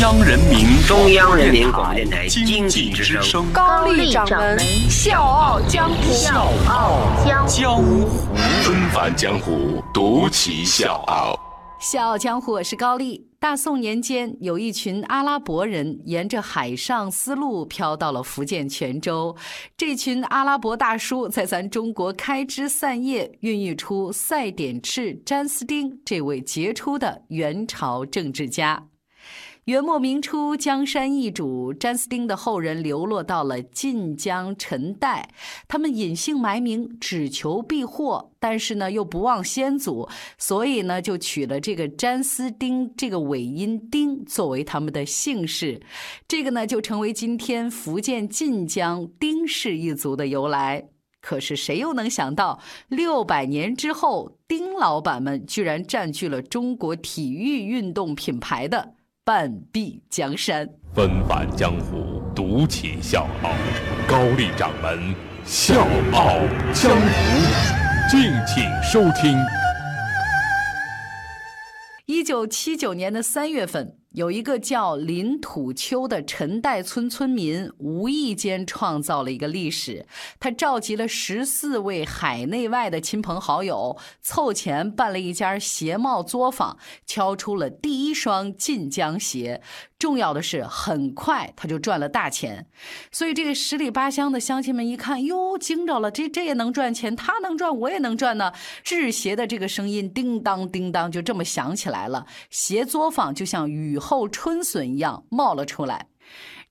[0.00, 4.58] 央人民中央人民广播电台经济之声高丽掌门
[4.88, 8.08] 笑傲江湖，笑傲江湖，
[8.62, 11.38] 纷繁江湖，独骑笑傲。
[11.80, 13.26] 笑傲江湖，我是高丽。
[13.40, 19.34] 大宋年间，有一群阿拉伯人沿着海上丝路飘到了福建泉州。
[19.76, 28.84] 这群阿拉伯大叔在咱中国开枝散叶，孕育出赛典赤、詹斯丁这位杰出的元朝政治家。
[29.66, 35.30] 元末明初，江山易主，詹思丁的后人流落到了晋江陈代，
[35.68, 45.80] 他们隐姓埋名，只求避祸，但是呢又不忘先祖，所以呢就取了这个詹思丁这个尾音“丁”作为他们的姓氏，
[46.26, 50.88] 这个呢就成为今天福建晋江丁氏一族的由来。
[51.20, 58.94] 可是谁又能想到，六百年之后，丁老板们居然占据了中国体育运动品牌的。
[59.24, 63.52] 半壁江山，纷繁江湖，独起笑傲。
[64.08, 66.40] 高丽掌门笑傲
[66.72, 69.38] 江湖，敬请收听。
[72.06, 74.01] 一九七九年的三月份。
[74.12, 80.04] 有一个叫林土秋的陈代村村民，无意间创造了一个历史。
[80.38, 89.62] 他召集了十四位海内外的亲朋好友，凑钱办了一家鞋帽作坊，敲出了第一双晋江鞋。
[89.98, 92.66] 重要的是，很快他就赚了大钱。
[93.12, 97.14] 所以这个十里八乡的乡亲们一看，哟，惊着了，这这也能赚钱？
[97.16, 98.52] 他能赚，我也能赚呢。
[98.82, 102.26] 制鞋的这个声音叮当叮当，就这么响起来了。
[102.50, 104.01] 鞋作坊就像雨。
[104.02, 106.08] 后春笋一样冒了出来，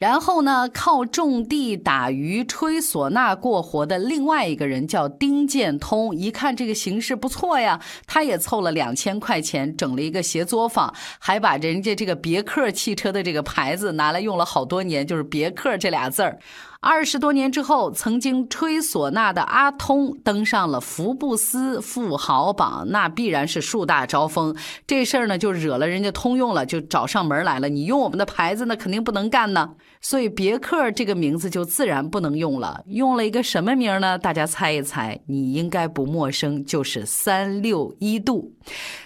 [0.00, 16.38] 然后呢，靠种地、打鱼、吹唢呐过活的另外一个人叫丁建通，一看这个形势不错呀，他也凑了两千块钱，整了一个鞋作坊，还把人家这个别克汽车的这个牌子拿来用了好多年，就是别克这俩字儿。
[16.82, 24.56] 二十多年之后，曾经吹唢呐的阿通登上了福布斯富豪榜，那必然是树大招风。
[24.86, 27.68] 这事儿呢，就惹了人家通用了，就找上门来了。
[27.68, 29.74] 你用我们的牌子，那肯定不能干呢。
[30.00, 32.82] 所以别克这个名字就自然不能用了。
[32.86, 34.18] 用了一个什么名呢？
[34.18, 38.54] 大家猜一猜，你应该不陌生，就是三六一度。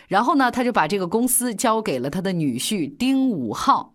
[0.06, 3.94] 然后呢，他就把这个公司交给了他的女婿丁五号。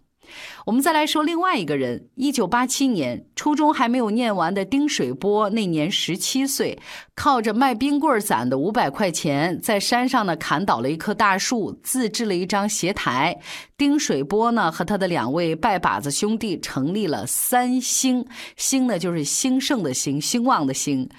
[0.65, 2.07] 我们再来说另外一个人。
[2.15, 6.77] 一九八七年，初中还没有念完的丁水波，那年十七岁，
[7.15, 13.39] 靠着卖冰棍攒的五百块钱，在山上呢砍倒了一棵大树，自制了一张鞋台。
[13.77, 18.25] 丁水波呢和他的两位拜把子兄弟成立了三兴，
[18.57, 21.09] 兴呢就是兴盛的兴，兴旺的兴。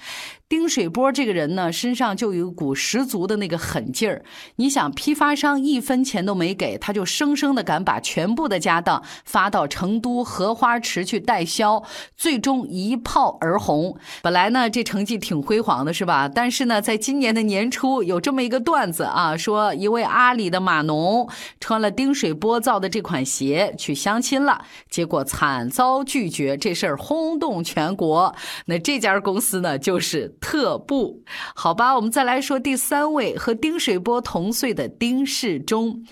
[0.47, 4.21] 丁水波这个人呢，身上就有一股十足的那个狠劲儿。
[4.57, 11.81] 你想，批发商一分钱都没给，他就生生的敢把全部的家当发到成都荷花池去代销，
[12.17, 13.95] 最终一炮而红。
[14.21, 16.27] 本来呢，这成绩挺辉煌的，是吧？
[16.27, 21.29] 但是呢，在今年的年初，有这么一个段子啊，说一位阿里的码农
[21.61, 28.35] 穿了丁水波造的这款鞋去相亲了，结果惨遭拒绝，这事儿轰动全国。
[28.65, 30.35] 那这家公司呢，就是。
[30.41, 31.23] 特步，
[31.55, 36.03] 好吧，我们再来说第三位和丁水波同岁的丁世忠。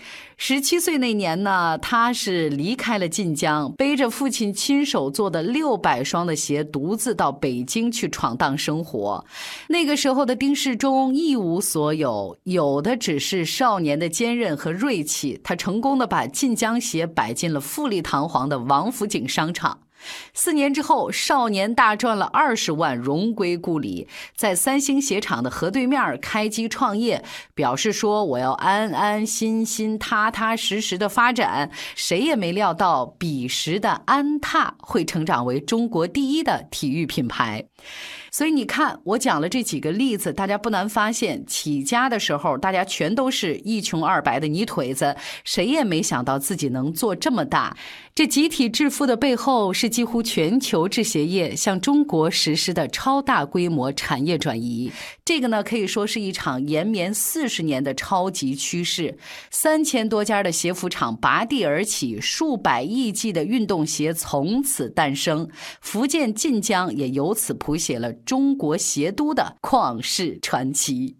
[0.41, 9.23] 十七岁那年呢，他是离开了晋江，背着父亲亲手做的六百双的鞋，独自到北京去闯荡生活。
[9.67, 15.37] 那个时候的丁世忠一无所有，有的只是少年的坚韧和锐气。
[15.43, 19.77] 他成功的把晋江鞋摆进了富丽堂皇的王府井商场。
[20.33, 27.23] 四年之后，少年大赚了二十万，荣归故里，在三星鞋厂的河对面开机创业，
[27.53, 31.71] 表示说我要安安心心、踏踏实实的发展。
[31.95, 37.65] 谁也没料到，彼时的安踏会成长为中国第一的体育品牌。
[38.31, 47.75] 所以你看，我讲了这几个例子，大家不难发现，起家的时候，大家全都是一穷二白的泥腿子，谁也没想到自己能做这么大。
[48.13, 54.91] 这集体致富的背后，是几乎全球制鞋业向中国实施的超大规模产业转移。
[55.29, 59.15] 这个呢，可以说是一场延绵四十年的超级趋势。
[59.51, 65.47] 三千多家的鞋服厂拔地而起，数百亿计的运动鞋从此诞生，
[65.81, 68.11] 福建晋江也由此谱写了。
[68.11, 71.17] 中国鞋都的旷世传奇，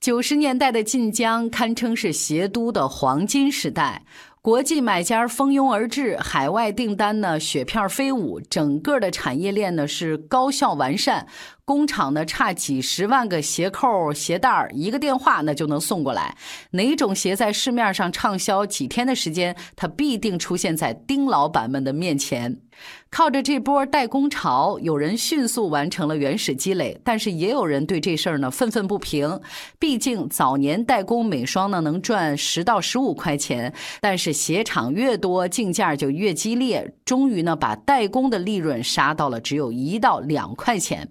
[0.00, 4.02] 九十年代的晋江堪称是鞋都的黄金时代。
[4.42, 11.28] 国际买家蜂拥而至，海外订单呢雪片飞舞，整个的产业链呢是高效完善。
[11.68, 16.34] 工厂呢差几十万个鞋扣鞋带儿，一个电话那就能送过来。
[16.70, 22.58] 哪种鞋在市面上畅销几天的时间，它必定出现在丁老板们的面前。
[23.10, 29.40] 靠着这波代工潮，有人迅速完成了原始积累，但是也有人对这事儿呢愤愤不平。
[29.80, 41.08] 毕竟早年代工每双呢能赚十到十五块钱，但是鞋厂越多，竞价就越激烈，终于呢把代工的利润杀到了只有一到两块钱。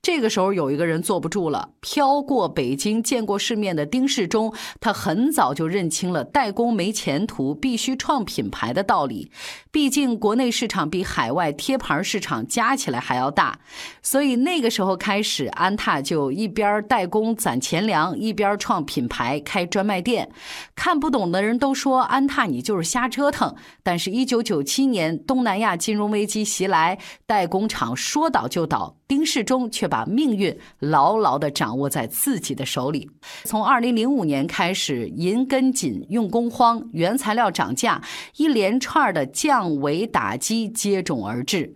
[0.00, 9.30] 这个时候有一个人坐不住了，飘过北京见过世面的丁世忠，他很早就认清了代工没前途，必须创品牌的道理。
[9.70, 13.58] 毕竟国内市场比海外贴牌市场加起来还要大，
[14.02, 20.30] 所以那个时候开始，安踏就一边代工攒钱粮，一边创品牌开专卖店。
[20.74, 23.54] 看不懂的人都说安踏你就是瞎折腾。
[23.82, 28.97] 但是，一九九七年东南亚金融危机袭来，代工厂说倒就倒。
[29.08, 33.10] 丁世忠却把命运牢牢地掌握在自己的手里。
[33.44, 38.02] 从二零零五年开始，银根紧，用工荒，原材料涨价，
[38.36, 41.72] 一连串的降维打击接踵而至。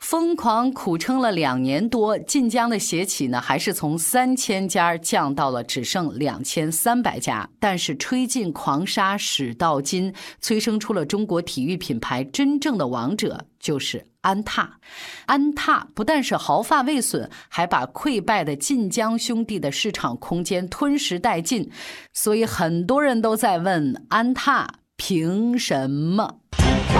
[0.00, 7.48] 疯狂苦撑了两年多，晋江的鞋企呢，还是从三千家降到了只剩两千三百家。
[7.60, 14.78] 但是吹尽狂沙始到金，催生出了中国体育品牌真正的王者，就是安踏。
[15.26, 21.70] 安踏不但是毫发未损，还把溃败的晋江兄弟的市场空间吞噬殆尽。
[22.14, 26.38] 所以很多人都在问：安踏凭什么？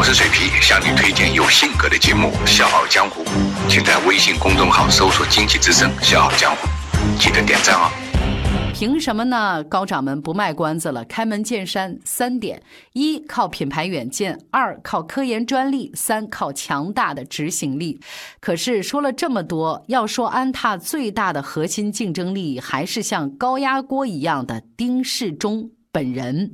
[0.00, 3.22] 我是水皮，向你推荐有性格的节目《笑傲江湖》，
[3.68, 6.66] 请在微信公众号搜索“经济之声笑傲江湖”，
[7.20, 7.90] 记得点赞哦。
[8.72, 9.62] 凭什么呢？
[9.64, 12.62] 高掌门不卖关子了，开门见山三点：
[12.94, 18.00] 一靠品牌远见，二靠科研专利，三靠强大的执行力。
[18.40, 26.52] 可是说了这么多，要说安踏最大的核心竞争力，还是像高压锅一样的丁世忠本人。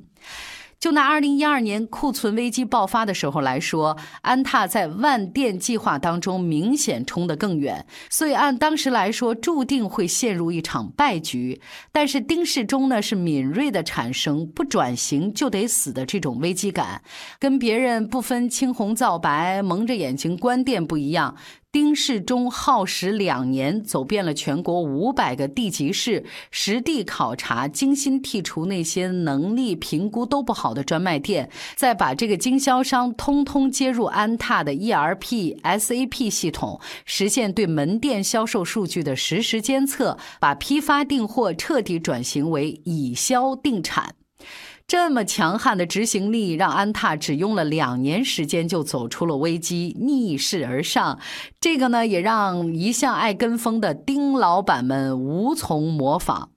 [0.87, 11.61] 就拿二零一二年库存危机爆发的时候来说，安踏在万店计划当中明显冲得更远，所以按当时来说，注定会陷入一场败局。
[11.91, 17.03] 但是丁世忠呢，是敏锐的产生不转型就得死的这种危机感，
[17.41, 21.35] 跟别人不分青红皂白蒙着眼睛关店不一样。
[21.77, 44.15] 丁世忠耗时两年，走遍了全国五百个地级市，实地考察，精心剔除那些能力评估都不好的专卖店，再把这个经销商通通接入安踏的 ERP、SAP 系统，实现对门店销售数据的实时监测，把批发订货彻底转型为以销定产。
[44.89, 51.19] 这么强悍的执行力，让安踏只用了两年时间就走出了危机，逆势而上。
[51.61, 56.51] 这个呢，也让一向爱跟风的丁老板们无从模仿。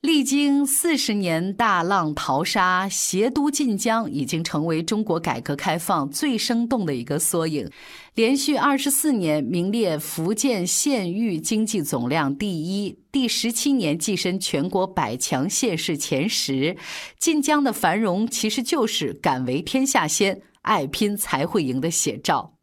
[0.00, 7.70] 历经四十年大浪淘沙，鞋都晋江已经成为中国改革开放最生动的一个缩影。
[8.14, 16.74] 连续二十四年名列福建县域经济总量第一，第十七年跻身全国百强县市前十。
[17.18, 22.54] 晋江的繁荣其实就是敢为天下先、爱拼才会赢的写照。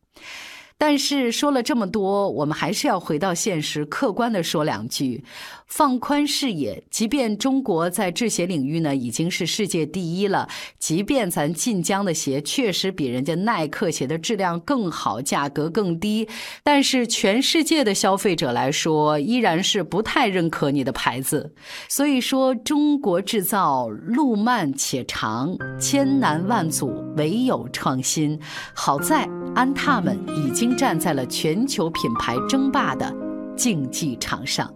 [0.77, 5.23] 但是说了这么多，我们还是要回到现实，客观的说两句。
[5.65, 10.47] 放宽视野，即便中国在制鞋领域呢已经是世界第一了，
[10.79, 16.29] 即便咱晋江的鞋确实比人家耐克鞋的质量更好，价格更低，
[16.63, 21.53] 但是全世界的消费者来说，依然是不太认可你的牌子。
[21.89, 28.39] 所以说，中国制造路漫且长，千难万阻，唯有创新。
[28.73, 33.13] 好在安踏们已经站在了全球品牌争霸的
[33.55, 34.71] 竞技场上。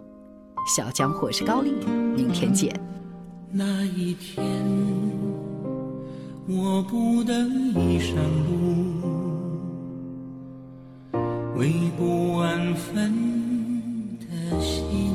[0.76, 1.72] 小江湖是高丽，
[2.16, 2.72] 明天见。
[3.50, 4.44] 那一天，
[6.48, 9.00] 我不得已上路，
[11.56, 13.12] 为不安分
[14.18, 14.26] 的
[14.60, 15.12] 心，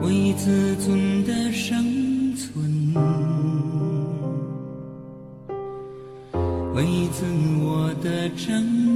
[0.00, 2.94] 为自尊的生存，
[6.80, 7.26] 每一次
[7.62, 8.89] 我的挣扎。